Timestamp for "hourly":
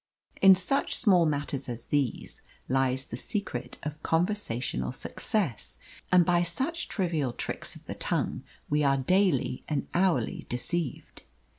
9.93-10.47